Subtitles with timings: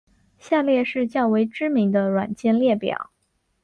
[0.39, 3.11] 下列是较为知名的软件列表。